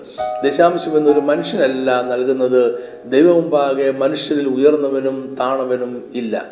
[0.44, 2.80] ദശാംശം എന്നൊരു മനുഷ്യനല്ല നൽകുന്നത്.
[3.06, 6.46] ദൈവമുമ്പാകെ മനുഷ്യരിൽ ഉയർന്നവനും താണവനും ഇല്ല.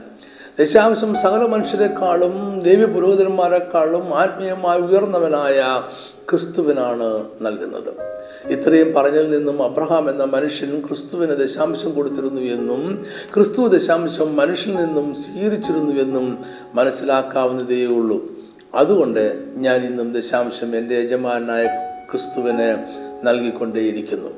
[0.60, 5.82] ദശാംശം സകല മനുഷ്യരെക്കാളും ദേവി പുരോഹിതന്മാരെക്കാളും ആത്മീയമായി ഉയർന്നവനായ
[6.30, 8.13] ക്രിസ്തുവിനാണ് നൽകുന്നത്.
[8.50, 16.02] ഇത്രയും പറഞ്ഞതിൽ നിന്നും അബ്രഹാം എന്ന മനുഷ്യൻ ക്രിസ്തുവിന് ദശാംശം കൊടുത്തിരുന്നു എന്നും ക്രിസ്തു ദശാംശം മനുഷ്യനിൽ നിന്നും സ്വീകരിച്ചിരുന്നു
[16.02, 16.40] എന്നും
[16.74, 18.32] മനസ്സിലാക്കാവുന്നതേ ഉള്ളൂ.
[18.76, 21.66] അതുകൊണ്ട് ഞാൻ ഇന്നും ദശാംശം എന്റെ യജമാനായ
[22.12, 22.78] ക്രിസ്തുവിന്
[23.24, 24.30] നൽകിക്കൊണ്ടേയിരിക്കുന്നു.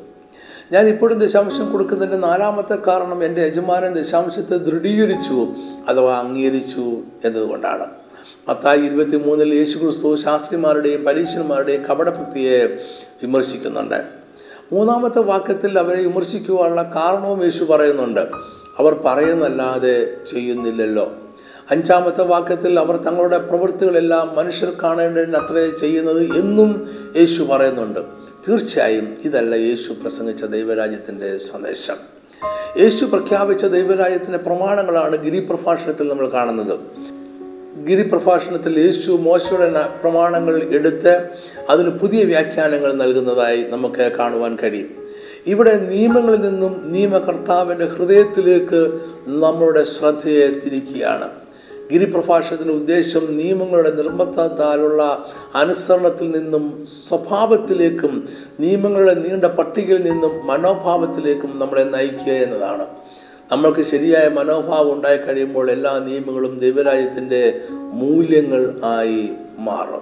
[0.72, 5.48] ഞാൻ ഇപ്പോഴും ദശാംശം കൊടുക്കുന്നതിന്റെ നാലാമത്തെ കാരണം എന്റെ യജമാനൻ ദശാംശത്തെ ദൃഢീകരിച്ചു
[5.88, 7.86] അഥവാ അംഗീകരിച്ചു എന്നതുകൊണ്ടാണ്.
[8.50, 12.78] മത്തായി ഇരുപത്തി മൂന്നിൽ യേശു ക്രിസ്തു ശാസ്ത്രിമാരുടെയും പരീക്ഷന്മാരുടെയും കപടഭക്തിയെ
[13.22, 14.06] വിമർശിക്കുന്നുണ്ട്.
[14.72, 18.20] മൂന്നാമത്തെ വാക്യത്തിൽ അവരെ വിമർശിക്കുവാനുള്ള കാരണവും യേശു പറയുന്നുണ്ട്.
[18.80, 21.14] അവർ പറയുന്നല്ലാതെ ചെയ്യുന്നില്ലല്ലോ.
[21.72, 28.00] അഞ്ചാമത്തെ വാക്യത്തിൽ അവർ തങ്ങളുടെ പ്രവൃത്തികളെല്ലാം മനുഷ്യർ കാണേണ്ടതിന് അത്രേ ചെയ്യുന്നത് എന്നും യേശു പറയുന്നുണ്ട്.
[28.48, 31.96] തീർച്ചയായും ഇതല്ല യേശു പ്രസംഗിച്ച ദൈവരാജ്യത്തിന്റെ സന്ദേശം.
[32.80, 36.80] യേശു പ്രഖ്യാപിച്ച ദൈവരാജ്യത്തിന്റെ പ്രമാണങ്ങളാണ് ഗിരിപ്രഭാഷണത്തിൽ നമ്മൾ കാണുന്നത്.
[37.84, 41.30] ഗിരിപ്രഭാഷണത്തിൽ യേശു മോശയുടെ പ്രമാണങ്ങൾ എടുത്ത്
[41.70, 44.90] അതിന് പുതിയ വ്യാഖ്യാനങ്ങൾ നൽകുന്നതായി നമുക്ക് കാണുവാൻ കഴിയും.
[45.48, 51.30] ഇവിടെ നിയമങ്ങളിൽ നിന്നും നിയമകർത്താവിന്റെ ഹൃദയത്തിലേക്ക് നമ്മുടെ ശ്രദ്ധയെ തിരിക്കുകയാണ്.
[51.92, 58.30] ഗിരിപ്രഭാഷണത്തിന്റെ ഉദ്ദേശം നിയമങ്ങളുടെ നിർബന്ധത്താലുള്ള അനുസരണത്തിൽ നിന്നും സ്വഭാവത്തിലേക്കും
[58.60, 62.86] നിയമങ്ങളുടെ നീണ്ട പട്ടികയിൽ നിന്നും മനോഭാവത്തിലേക്കും നമ്മളെ നയിക്കുക എന്നതാണ്.
[63.52, 70.02] നമ്മൾക്ക് ശരിയായ മനോഭാവം ഉണ്ടായി കഴിയുമ്പോൾ എല്ലാ നിയമങ്ങളും ദൈവരാജ്യത്തിന്റെ മൂല്യങ്ങൾ ആയി മാറും.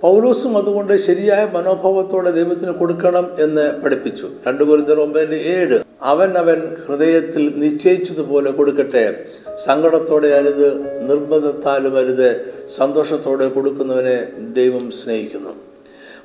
[0.00, 4.30] പൗലോസും അതുകൊണ്ട് ശരിയായ മനോഭാവത്തോടെ ദൈവത്തിന് കൊടുക്കണം എന്ന് പഠിപ്പിച്ചു.
[4.48, 9.24] രണ്ടു കുരുന്തർ ഒമ്പതിന്റെ ഏഴ് അവൻ അവൻ ഹൃദയത്തിൽ നിശ്ചയിച്ചതുപോലെ കൊടുക്കട്ടെ.
[9.64, 15.50] സങ്കടത്തോടെ അരുത് നിർബന്ധത്താലും അരുത് സന്തോഷത്തോടെ കൊടുക്കുന്നവനെ ദൈവം സ്നേഹിക്കുന്നു.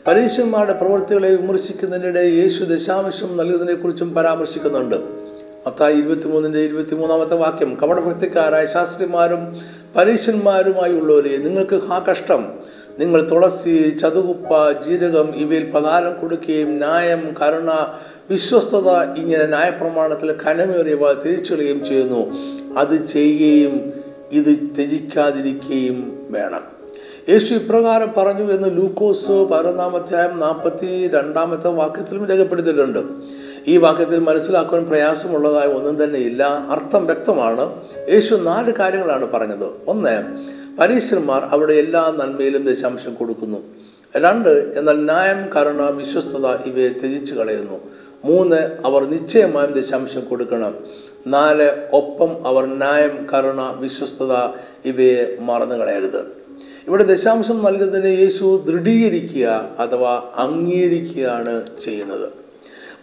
[0.08, 5.19] പരീക്ഷന്മാരുടെ പ്രവൃത്തികളെ വിമർശിക്കുന്നതിനിടെ യേശു ദശാംശം നൽകുന്നതിനെ കുറിച്ചും പരാമർശിക്കുന്നുണ്ട്.
[5.68, 9.42] മത്തായി ഇരുപത്തിമൂന്നിന്റെ ഇരുപത്തിമൂന്നാമത്തെ വാക്യം കപടഭക്തിക്കാരായ ശാസ്ത്രിമാരും
[9.96, 12.42] പരീക്ഷന്മാരുമായുള്ളവരെ നിങ്ങൾക്ക് ആ കഷ്ടം
[13.00, 17.72] നിങ്ങൾ തുളസി ചതുകുപ്പ ജീരകം ഇവയിൽ പ്രധാനം കൊടുക്കുകയും ന്യായം കരുണ
[18.30, 22.22] വിശ്വസ്തത ഇങ്ങനെ ന്യായപ്രമാണത്തിൽ കനമേറിയവ തിരിച്ചറിയുകയും ചെയ്യുന്നു.
[22.80, 23.94] അത് ചെയ്യുകയും
[24.32, 26.64] ഇത് ത്യജിക്കാതിരിക്കുകയും വേണം.
[27.30, 33.00] യേശു ഇപ്രകാരം പറഞ്ഞു എന്ന് ലൂക്കോസ് പതിനൊന്നാമത്തെ നാൽപ്പത്തി രണ്ടാമത്തെ വാക്യത്തിലും രേഖപ്പെടുത്തിയിട്ടുണ്ട്.
[33.68, 36.44] ഈ വാക്യത്തിൽ മനസ്സിലാക്കുവാൻ പ്രയാസമുള്ളതായ ഒന്നും തന്നെ ഇല്ല.
[36.44, 37.82] അർത്ഥം വ്യക്തമാണ്.
[38.14, 39.66] യേശു നാല് കാര്യങ്ങളാണ് പറഞ്ഞത്.
[39.88, 40.24] ഒന്ന്
[40.80, 43.58] പരീശന്മാർ അവിടെ എല്ലാ നന്മയിലും ദശാംശം കൊടുക്കുന്നു.
[44.18, 47.80] രണ്ട് എന്നാൽ ന്യായം കരുണ വിശ്വസ്തത ഇവയെ ത്യജിച്ചു കളയുന്നു.
[48.26, 50.76] മൂന്ന് അവർ നിശ്ചയമായും ദശാംശം കൊടുക്കണം.
[51.28, 54.34] നാല് ഒപ്പം അവർ ന്യായം കരുണ വിശ്വസ്തത
[54.86, 56.22] ഇവയെ മറന്നു കളയരുത്.
[56.88, 62.39] ഇവിടെ ദശാംശം നൽകുന്നതിന് യേശു ദൃഢീകരിക്കുക അഥവാ അംഗീകരിക്കുകയാണ് ചെയ്യുന്നത്.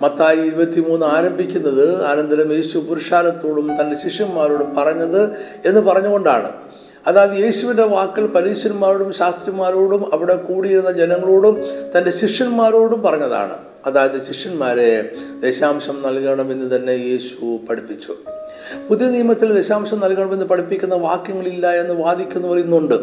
[0.02, 5.30] മത്തായി ഇരുപത്തിമൂന്ന് ആരംഭിക്കുന്നത് അനന്തരം യേശു പുരുഷാരത്തോടും തന്റെ ശിഷ്യന്മാരോടും പറഞ്ഞത്
[5.64, 6.52] എന്ന് പറഞ്ഞുകൊണ്ടാണ്.
[7.06, 11.64] അതായത് യേശുവിന്റെ വാക്കുകൾ പരീക്ഷന്മാരോടും ശാസ്ത്രിമാരോടും അവിടെ കൂടിയിരുന്ന ജനങ്ങളോടും
[11.98, 13.59] തന്റെ ശിഷ്യന്മാരോടും പറഞ്ഞതാണ്.
[13.87, 18.14] അതായത് ശിഷ്യന്മാരെ ദശാംശം നൽകണമെന്ന് തന്നെ യേശു പഠിപ്പിച്ചു.
[18.88, 22.94] പുതിയ നിയമത്തിൽ ദശാംശം നൽകണമെന്ന് പഠിപ്പിക്കുന്ന വാക്യങ്ങളില്ല എന്ന് വാദിക്കുന്നവർ ഇന്നുണ്ട്.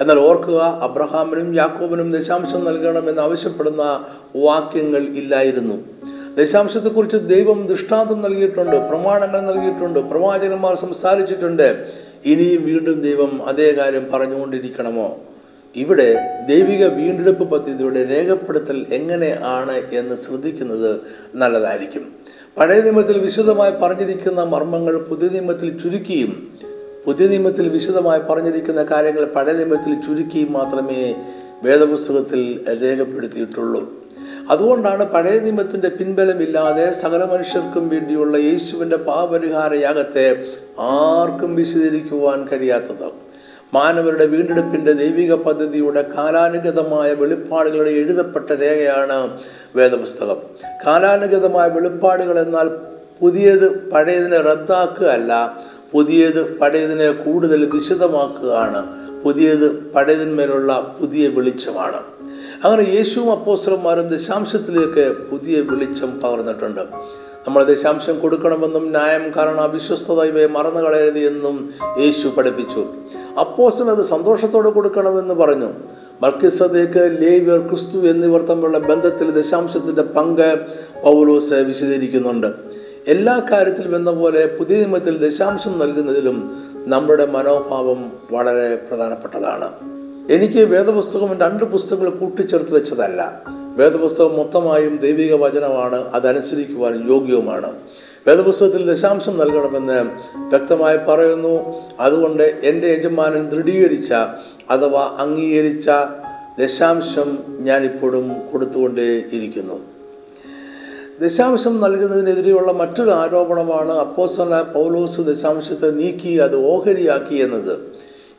[0.00, 4.04] എന്നാൽ ഓർക്കുക അബ്രഹാമിനും യാക്കോബിനും ദശാംശം നൽകണമെന്ന് ആവശ്യപ്പെടുന്ന
[4.36, 5.74] വാക്യങ്ങൾ ഇല്ലായിരുന്നു.
[6.36, 11.88] ദശാംശത്തെക്കുറിച്ച് ദൈവം ദൃഷ്ടാന്തം നൽകിയിട്ടുണ്ട് പ്രമാണങ്ങൾ നൽകിയിട്ടുണ്ട് പ്രവാചകന്മാർ സംസാരിച്ചിട്ടുണ്ട്.
[12.24, 15.18] ഇനിയും വീണ്ടും ദൈവം അതേ കാര്യം പറഞ്ഞുകൊണ്ടിരിക്കണമോ?
[15.76, 16.16] ഇവിടെ
[16.48, 21.00] ദൈവിക വീണ്ടെടുപ്പ് പദ്ധതിയുടെ രേഖപ്പെടുത്തൽ എങ്ങനെയാണ് എന്ന് ശ്രദ്ധിക്കുന്നത്
[21.34, 22.14] നല്ലതായിരിക്കും.
[22.58, 26.52] പഴയ നിയമത്തിൽ വിശദമായി പറഞ്ഞിരിക്കുന്ന മർമ്മങ്ങൾ പുതിയ നിയമത്തിൽ ചുരുക്കിയും
[27.06, 31.14] പുതിയ നിയമത്തിൽ വിശദമായി പറഞ്ഞിരിക്കുന്ന കാര്യങ്ങൾ പഴയ നിയമത്തിൽ ചുരുക്കിയും മാത്രമേ
[31.62, 33.99] വേദപുസ്തകത്തിൽ രേഖപ്പെടുത്തിയിട്ടുള്ളൂ.
[34.50, 40.44] അതുകൊണ്ടാണ് പഴയ നിയമത്തിന്റെ പിൻബലമില്ലാതെ സകല മനുഷ്യർക്കും വേണ്ടിയുള്ള യേശുവിന്റെ പാപരിഹാര യാഗത്തെ
[40.78, 43.10] ആർക്കും വിശദീകരിക്കുവാൻ കഴിയാത്തത്.
[43.74, 49.40] മാനവരുടെ വീണ്ടെടുപ്പിന്റെ ദൈവിക പദ്ധതിയുടെ കാലാനുഗതമായ വെളിപ്പാടുകളുടെ എഴുതപ്പെട്ട രേഖയാണ്
[49.76, 50.36] വേദപുസ്തകം.
[50.86, 52.68] കാലാനുഗതമായ വെളിപ്പാടുകൾ എന്നാൽ
[53.20, 55.60] പുതിയത് പഴയതിനെ റദ്ദാക്കുകയല്ല
[55.92, 59.10] പുതിയത് പഴയതിനെ കൂടുതൽ വിശദമാക്കുകയാണ്.
[59.22, 62.19] പുതിയത് പഴയതിന്മേലുള്ള പുതിയ വെളിച്ചമാണ്.
[62.64, 66.80] അങ്ങനെ യേശുവും അപ്പോസ്റ്റർമാരും ദശാംശത്തിലേക്ക് പുതിയ വെളിച്ചം പകർന്നിട്ടുണ്ട്.
[67.46, 72.86] നമ്മൾ ദശാംശം കൊടുക്കണമെന്നും ന്യായം കാരണം അവിശ്വസ്തത ഇവയെ മറന്നു കളയരുത് എന്നും യേശു പഠിപ്പിച്ചു.
[73.40, 75.68] അപ്പോസൻ അത് സന്തോഷത്തോടെ കൊടുക്കണമെന്ന് പറഞ്ഞു.
[76.22, 80.66] മർക്കിസദേക്ക് ലേവ്യർ ക്രിസ്തു എന്നിവർ തമ്മിലുള്ള ബന്ധത്തിൽ ദശാംശത്തിന്റെ പങ്ക്
[81.04, 82.46] പൗലോസ് വിശദീകരിക്കുന്നുണ്ട്.
[83.08, 86.50] എല്ലാ കാര്യത്തിലും എന്ന പോലെ പുതിയ നിയമത്തിൽ ദശാംശം നൽകുന്നതിലും
[86.86, 89.99] നമ്മുടെ മനോഭാവം വളരെ പ്രധാനപ്പെട്ടതാണ്.
[90.28, 93.42] എനിക്ക് വേദപുസ്തകം രണ്ട് പുസ്തകങ്ങൾ കൂട്ടിച്ചേർത്ത് വെച്ചതല്ല.
[93.76, 97.72] വേദപുസ്തകം മൊത്തമായും ദൈവിക വചനമാണ് അതനുസരിക്കുവാൻ യോഗ്യവുമാണ്.
[98.26, 101.82] വേദപുസ്തകത്തിൽ ദശാംശം നൽകണമെന്ന് വ്യക്തമായി പറയുന്നു.
[102.00, 104.12] അതുകൊണ്ട് എന്റെ യജമാനൻ ദൃഢീകരിച്ച
[104.70, 105.90] അഥവാ അംഗീകരിച്ച
[106.58, 109.80] ദശാംശം ഞാനിപ്പോഴും കൊടുത്തുകൊണ്ടേ ഇരിക്കുന്നു.
[111.20, 117.89] ദശാംശം നൽകുന്നതിനെതിരെയുള്ള മറ്റൊരു ആരോപണമാണ് അപ്പോസ്തല പൗലോസ് ദശാംശത്തെ നീക്കി അത് ഓഹരിയാക്കി എന്നത്.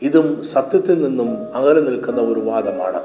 [0.01, 3.01] ഇതും സത്യത്തിൽ നിന്നും അകലെ നിൽക്കുന്ന ഒരു വാദമാണ്.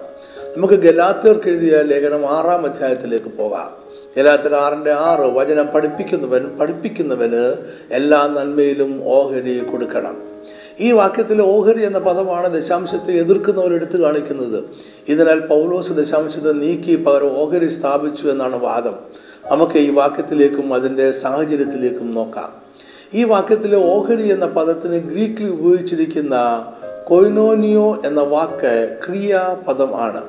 [0.57, 3.71] നമുക്ക് ഗലാത്യർക്ക് എഴുതിയ ലേഖനം ആറാം അധ്യായത്തിലേക്ക് പോകാം.
[4.17, 7.55] ഗലാത്യർ ആറിന്റെ ആറ് വചനം പഠിപ്പിക്കുന്നവൻ പഠിപ്പിക്കുന്നവന്
[7.91, 10.23] എല്ലാ നന്മയിലും ഓഹരി കൊടുക്കണം.
[10.81, 14.65] ഈ വാക്യത്തിലെ ഓഹരി എന്ന പദമാണ് ദശാംശത്തെ എതിർക്കുന്നവർ എടുത്തു കാണിക്കുന്നത്.
[15.09, 18.95] ഇതിനാൽ പൗലോസ് ദശാംശത്തെ നീക്കി പകരം ഓഹരി സ്ഥാപിച്ചു എന്നാണ് വാദം.
[19.51, 22.67] നമുക്ക് ഈ വാക്യത്തിലേക്കും അതിന്റെ സാഹചര്യത്തിലേക്കും നോക്കാം.
[23.15, 26.37] ഈ വാക്യത്തിലെ ഓഹരി എന്ന പദത്തിന് ഗ്രീക്കിൽ ഉപയോഗിച്ചിരിക്കുന്ന
[27.07, 30.25] കൊയ്നോനിയോ എന്ന വാക്ക് ക്രിയാപദം ആണ്.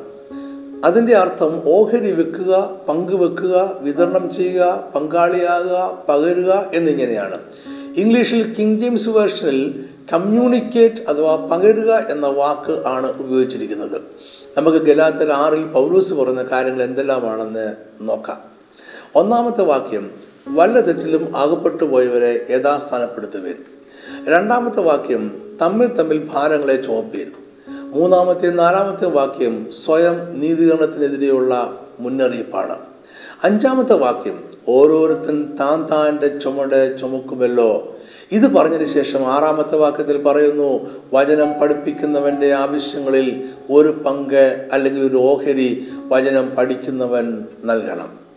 [0.85, 7.39] അതിന്റെ അർത്ഥം ഓഹരി വെക്കുക പങ്കുവെക്കുക വിതരണം ചെയ്യുക പങ്കാളിയാകുക പകരുക എന്നിങ്ങനെയാണ്.
[7.95, 14.01] ഇംഗ്ലീഷിൽ കിങ് ജെയിംസ് വേർഷനിൽ കമ്മ്യൂണിക്കേറ്റ് അഥവാ പകരുക എന്ന വാക്ക് ആണ് ഉപയോഗിച്ചിരിക്കുന്നത്.
[14.57, 18.37] നമുക്ക് ഗലാത്തർ ആറിൽ പൗലൂസ് പറയുന്ന കാര്യങ്ങൾ എന്തെല്ലാമാണെന്ന് നോക്കാം.
[19.15, 20.11] ഒന്നാമത്തെ വാക്യം
[20.47, 23.55] വല്ല തെറ്റിലും അകപ്പെട്ടു പോയവരെ യഥാസ്ഥാനപ്പെടുത്തുവേൻ.
[24.27, 27.32] രണ്ടാമത്തെ വാക്യം തമ്മിൽ തമ്മിൽ ഭാരങ്ങളെ ചുമപ്പീൻ
[27.70, 32.76] മൂന്നാമത്തെ നാലാമത്തെ വാക്യം സ്വയം നീതീകരണത്തിനെതിരെയുള്ള മുന്നറിയിപ്പാണ്.
[33.43, 37.96] അഞ്ചാമത്തെ വാക്യം ഓരോരുത്തൻ താൻ താന്റെ ചുമട് ചുമക്കുമല്ലോ.
[38.32, 46.50] ഇത് പറഞ്ഞതിന് ശേഷം ആറാമത്തെ വാക്യത്തിൽ പറയുന്നു വചനം പഠിപ്പിക്കുന്നവന്റെ ആവശ്യങ്ങളിൽ ഒരു പങ്ക് അല്ലെങ്കിൽ ഒരു ഓഹരി വചനം
[46.50, 48.28] പഠിക്കുന്നവൻ നൽകണം.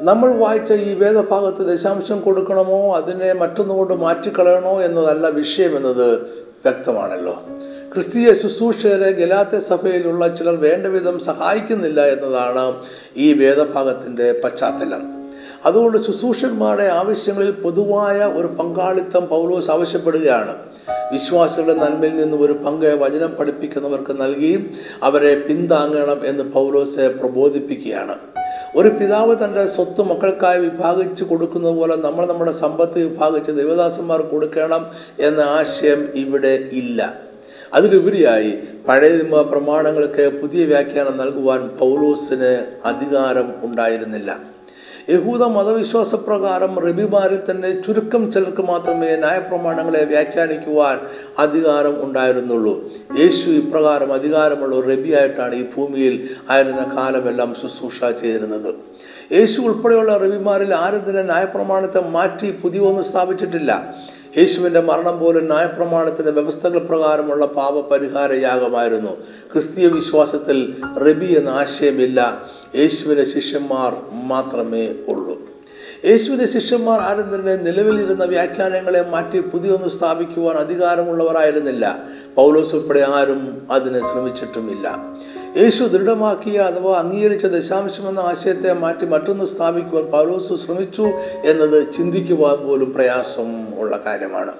[0.00, 6.37] നമ്മൾ വായിച്ച ഈ വേദഭാഗത്ത് ദശാംശം കൊടുക്കണമോ അതിനെ മറ്റൊന്നുകൊണ്ട് മാറ്റിക്കളയണോ എന്നതല്ല വിഷയം എന്നത്.
[6.64, 7.42] വ്യക്തമാണല്ലോ.
[7.94, 12.74] ക്രിസ്തീയ ശുശ്രൂഷകരെ ഗലാത്ത സഭയിലുള്ള ചിലർ വേണ്ടവിധം സഹായിക്കുന്നില്ല എന്നതാണ്
[13.16, 15.18] ഈ വേദഭാഗത്തിന്റെ പശ്ചാത്തലം.
[15.66, 20.56] അതുകൊണ്ട് ശുശ്രൂഷന്മാരുടെ ആവശ്യങ്ങളിൽ പൊതുവായ ഒരു പങ്കാളിത്തം പൗലോസ് ആവശ്യപ്പെടുകയാണ്.
[21.12, 24.70] വിശ്വാസികളുടെ നന്മയിൽ നിന്ന് ഒരു പങ്ക് വചനം പഠിപ്പിക്കുന്നവർക്ക് നൽകി
[25.02, 28.14] അവരെ പിന്താങ്ങണം എന്ന് പൗലോസ് പ്രബോധിപ്പിക്കുകയാണ്.
[28.76, 34.82] ഒരു പിതാവ് തന്റെ സ്വത്ത് മക്കൾക്കായി വിഭാഗിച്ചു കൊടുക്കുന്നത് പോലെ നമ്മൾ നമ്മുടെ സമ്പത്ത് വിഭാഗിച്ച് ദേവദാസന്മാർ കൊടുക്കണം
[35.18, 37.00] എന്ന ആശയം ഇവിടെ ഇല്ല.
[37.72, 38.52] അതിലുപരിയായി
[38.88, 42.52] പഴയ പ്രമാണങ്ങൾക്ക് പുതിയ വ്യാഖ്യാനം നൽകുവാൻ പൗലോസിന്
[42.84, 44.57] അധികാരം ഉണ്ടായിരുന്നില്ല.
[45.12, 50.98] യഹൂദ മതവിശ്വാസപ്രകാരം റബിമാരിൽ തന്നെ ചുരുക്കം ചിലർക്ക് മാത്രമേ ന്യായപ്രമാണങ്ങളെ വ്യാഖ്യാനിക്കുവാൻ
[51.44, 52.74] അധികാരം ഉണ്ടായിരുന്നുള്ളൂ.
[53.20, 56.14] യേശു ഇപ്രകാരം അധികാരമുള്ള ഒരു റബിയായിട്ടാണ് ഈ ഭൂമിയിൽ
[56.50, 58.70] ആയിരുന്ന കാലമെല്ലാം ശുശ്രൂഷ ചെയ്തിരുന്നത്.
[59.36, 63.72] യേശു ഉൾപ്പെടെയുള്ള റബിമാരിൽ ആരും തന്നെ ന്യായപ്രമാണത്തെ മാറ്റി പുതിയ ഒന്നും സ്ഥാപിച്ചിട്ടില്ല.
[64.36, 69.16] യേശുവിന്റെ മരണം പോലും ന്യായപ്രമാണത്തിന്റെ വ്യവസ്ഥകൾ പ്രകാരമുള്ള പാപപരിഹാര യാഗമായിരുന്നു
[69.52, 72.42] ക്രിസ്തീയ വിശ്വാസത്തിൽ റബി എന്ന ആശയമില്ല.
[72.74, 75.38] യേശുവിന്റെ ശിഷ്യന്മാർ മാത്രമേ ഉള്ളൂ.
[76.04, 81.98] യേശുവിന്റെ ശിഷ്യന്മാർ ആരും തന്നെ നിലവിലിരുന്ന വ്യാഖ്യാനങ്ങളെ മാറ്റി പുതിയൊന്ന് സ്ഥാപിക്കുവാൻ അധികാരമുള്ളവരായിരുന്നില്ല.
[82.34, 84.98] പൗലോസ് ഉൾപ്പെടെ ആരും അതിന് ശ്രമിച്ചിട്ടുമില്ല.
[85.56, 91.02] യേശു ദൃഢമാക്കിയ അഥവാ അംഗീകരിച്ച ദശാംശം എന്ന ആശയത്തെ മാറ്റി മറ്റൊന്ന് സ്ഥാപിക്കുവാൻ പൗലോസ് ശ്രമിച്ചു
[91.44, 94.52] എന്നത് ചിന്തിക്കുവാൻ പോലും പ്രയാസം ഉള്ള കാര്യമാണ്.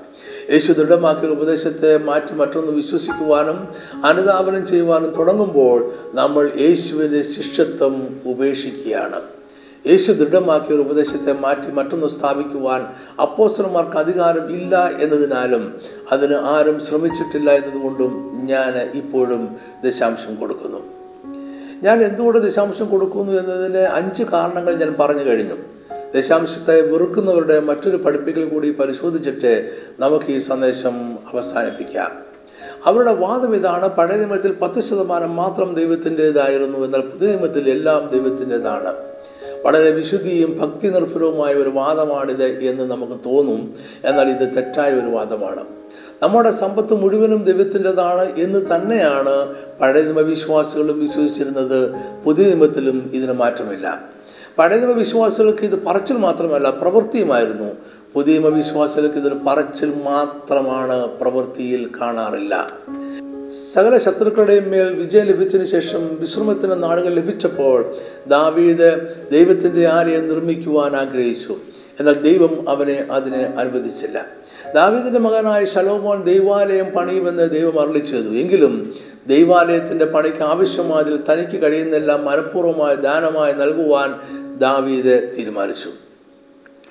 [0.51, 3.68] യേശു ദൃഢമാക്കിയ ഉപദേശത്തെ മാറ്റി മറ്റൊന്ന് വിശ്വസിക്കുവാനും
[4.05, 9.38] അനുധാപനം ചെയ്യുവാനും തുടങ്ങുമ്പോൾ നമ്മൾ യേശുവിന്റെ ശിഷ്യത്വം ഉപേക്ഷിക്കുകയാണ്.
[9.87, 12.87] യേശു ദൃഢമാക്കിയ ഒരു ഉപദേശത്തെ മാറ്റി മറ്റൊന്ന് സ്ഥാപിക്കുവാൻ
[13.23, 15.81] അപ്പോസ്റ്റർമാർക്ക് അധികാരം ഇല്ല എന്നതിനാലും
[16.12, 20.79] അതിന് ആരും ശ്രമിച്ചിട്ടില്ല എന്നതുകൊണ്ടും ഞാൻ ഇപ്പോഴും ദശാംശം കൊടുക്കുന്നു.
[21.83, 25.55] ഞാൻ എന്തുകൊണ്ട് ദശാംശം കൊടുക്കുന്നു എന്നതിന് അഞ്ച് കാരണങ്ങൾ ഞാൻ പറഞ്ഞു കഴിഞ്ഞു.
[26.14, 32.11] ദശാംശത്തെ വെറുക്കുന്നവരുടെ മറ്റൊരു പഠിപ്പിക്കൽ കൂടി പരിശോധിച്ചിട്ട് നമുക്ക് ഈ സന്ദേശം അവസാനിപ്പിക്കാം.
[32.87, 39.08] അവരുടെ വാദം ഇതാണ് പഴയ നിയമത്തിൽ പത്ത് ശതമാനം മാത്രം ദൈവത്തിന്റെതായിരുന്നു എന്നാൽ പുതിയ നിയമത്തിൽ എല്ലാം ദൈവത്തിന്റെതാണ്.
[39.68, 43.74] വളരെ വിശുദ്ധിയും ഭക്തി നിർഭരവുമായ ഒരു വാദമാണിത് എന്ന് നമുക്ക് തോന്നും.
[44.04, 45.64] എന്നാൽ ഇത് തെറ്റായ ഒരു വാദമാണ്.
[46.22, 51.94] നമ്മുടെ സമ്പത്ത് മുഴുവനും ദൈവത്തിന്റെതാണ് എന്ന് തന്നെയാണ് പഴയ നിയമ വിശ്വാസികളും വിശ്വസിച്ചിരുന്നത്.
[52.24, 54.00] പുതിയ നിയമത്തിലും ഇതിന് മാറ്റമില്ല.
[54.59, 57.72] പഴയ നിയമ വിശ്വാസികൾക്ക് ഇത് പറച്ചിൽ മാത്രമല്ല പ്രവൃത്തിയുമായിരുന്നു.
[58.14, 62.70] പുതിയ നിയമ വിശ്വാസികൾക്ക് ഇതൊരു പറച്ചിൽ മാത്രമാണ് പ്രവൃത്തിയിൽ കാണാറില്ല.
[63.79, 71.57] സകല ശത്രുക്കളുടെയും മേൽ വിജയം ലഭിച്ചതിന് ശേഷം വിശ്രമത്തിന് നാടുകൾ ലഭിച്ചപ്പോൾ ദാവീദ് ദൈവത്തിന്റെ ആലയം നിർമ്മിക്കുവാൻ ആഗ്രഹിച്ചു.
[72.01, 74.27] എന്നാൽ ദൈവം അവനെ അതിന് അനുവദിച്ചില്ല.
[74.75, 78.29] ദാവീദിന്റെ മകനായ ശലോമോൻ ദൈവാലയം പണിയുമെന്ന് ദൈവം അരളി ചെയ്തു.
[78.29, 78.95] എങ്കിലും
[79.27, 84.14] ദൈവാലയത്തിന്റെ പണിക്ക് ആവശ്യമായതിൽ തനിക്ക് കഴിയുന്നെല്ലാം മനഃപൂർവമായ ദാനമായി നൽകുവാൻ
[84.59, 86.08] ദാവീദ് തീരുമാനിച്ചു.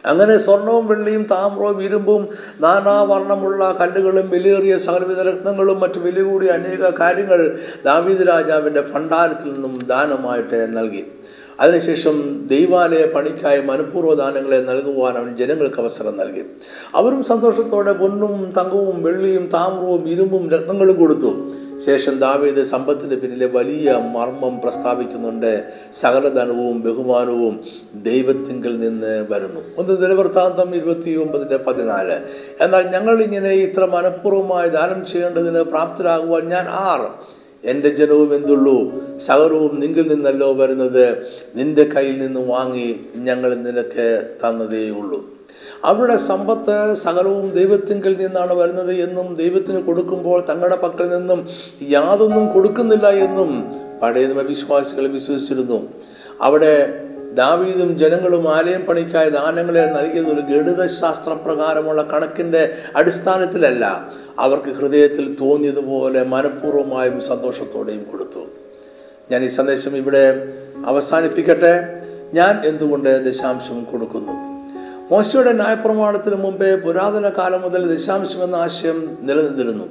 [0.06, 2.28] അങ്ങനെ സ്വർണവും വെള്ളിയും താമ്രവും ഇരുമ്പും
[2.62, 10.78] നാനാവർണമുള്ള കല്ലുകളും വിലയേറിയ സകലവിധ രത്നങ്ങളും മറ്റു വില കൂടിയ അനേക കാര്യങ്ങൾ ദാവീദ് രാജാവിന്റെ ഭണ്ഡാരത്തിൽ നിന്നും ദാനമായിട്ട്
[10.78, 11.06] നൽകി.
[11.60, 16.46] അതിനുശേഷം ദൈവാലയ പണിക്കായി മനഃപൂർവ ദാനങ്ങളെ നൽകുവാൻ അവൻ ജനങ്ങൾക്ക് അവസരം നൽകി.
[16.96, 21.57] അവരും സന്തോഷത്തോടെ പൊന്നും തങ്കവും വെള്ളിയും താമ്രവും ഇരുമ്പും രത്നങ്ങളും കൊടുത്തു.
[21.86, 25.64] ശേഷം ദാവീദ് സമ്പത്തിന്റെ പിന്നിലെ വലിയ മർമ്മം പ്രസ്താവിക്കുന്നുണ്ട്.
[26.02, 27.60] സകലധനവും ബഹുമാനവും
[27.96, 29.62] ദൈവത്തിങ്കിൽ നിന്ന് വരുന്നു.
[29.78, 32.20] ഒന്ന് ദിനവൃത്താന്തം ഇരുപത്തി ഒമ്പതിന്റെ പതിനാല്.
[32.62, 37.10] എന്നാൽ ഞങ്ങൾ ഇങ്ങനെ ഇത്ര മനഃപൂർവമായി ദാനം ചെയ്യേണ്ടതിന് പ്രാപ്തരാകുവാൻ ഞാൻ ആർ?
[37.64, 39.04] എന്റെ ജനവും എന്തുള്ളൂ?
[39.20, 41.28] സകലവും നിങ്കിൽ നിന്നല്ലോ വരുന്നത്.
[41.56, 45.37] നിന്റെ കയ്യിൽ നിന്ന് വാങ്ങി ഞങ്ങൾ നിനക്ക് തന്നതേയുള്ളൂ.
[45.86, 51.48] അവരുടെ സമ്പത്ത് സകലവും ദൈവത്തിങ്കിൽ നിന്നാണ് വരുന്നത് എന്നും ദൈവത്തിന് കൊടുക്കുമ്പോൾ തങ്ങളുടെ പക്കൽ നിന്നും
[51.82, 55.88] യാതൊന്നും കൊടുക്കുന്നില്ല എന്നും പഴയ വിശ്വാസികൾ വിശ്വസിച്ചിരുന്നു.
[56.42, 64.12] അവിടെ ദാവീദും ജനങ്ങളും ആലയം പണിക്കായ ദാനങ്ങളെ നൽകിയത് ഒരു ഗണിതശാസ്ത്ര പ്രകാരമുള്ള കണക്കിന്റെ അടിസ്ഥാനത്തിലല്ല.
[64.40, 68.46] അവർക്ക് ഹൃദയത്തിൽ തോന്നിയതുപോലെ മനഃപൂർവമായും സന്തോഷത്തോടെയും കൊടുത്തു.
[69.32, 70.54] ഞാൻ ഈ സന്ദേശം ഇവിടെ
[70.86, 72.04] അവസാനിപ്പിക്കട്ടെ.
[72.34, 74.47] ഞാൻ എന്തുകൊണ്ട് ദശാംശം കൊടുക്കുന്നു?
[75.12, 79.86] മോശയുടെ ന്യായപ്രമാണത്തിന് മുമ്പേ പുരാതന കാലം മുതൽ ദശാംശം എന്ന ആശയം നിലനിന്നിരുന്നു.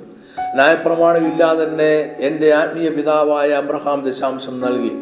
[0.55, 4.93] ന്യായപ്രമാണം ഇല്ലാതെ തന്നെ എന്റെ ആത്മീയ പിതാവായ അബ്രഹാം ദശാംശം നൽകി.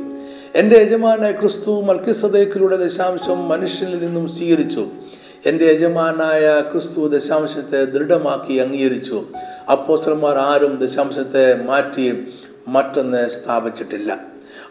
[0.55, 4.89] എന്റെ യജമാനായ ക്രിസ്തു മൽക്കിസദേക്കിലൂടെ ദശാംശം മനുഷ്യനിൽ നിന്നും സ്വീകരിച്ചു.
[5.47, 9.25] എന്റെ യജമാനായ ക്രിസ്തു ദശാംശത്തെ ദൃഢമാക്കി അംഗീകരിച്ചു.
[9.71, 12.27] അപ്പോസ്റ്റർമാർ ആരും ദശാംശത്തെ മാറ്റി
[12.69, 14.17] മറ്റൊന്ന് സ്ഥാപിച്ചിട്ടില്ല.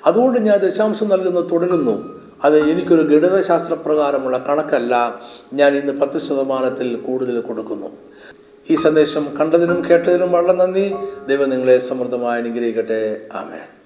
[0.05, 2.22] അതുകൊണ്ട് ഞാൻ ദശാംശം നൽകുന്നത് തുടരുന്നു.
[2.43, 5.21] അത് എനിക്കൊരു ഗണിതശാസ്ത്ര പ്രകാരമുള്ള കണക്കല്ല.
[5.53, 7.87] ഞാൻ ഇന്ന് പത്ത് ശതമാനത്തിൽ കൂടുതൽ കൊടുക്കുന്നു.
[8.69, 10.95] ഈ സന്ദേശം കണ്ടതിനും കേട്ടതിനും വളരെ നന്ദി.
[11.27, 13.27] ദൈവം നിങ്ങളെ സമൃദ്ധമായി അനുഗ്രഹിക്കട്ടെ.
[13.33, 13.82] ആമേ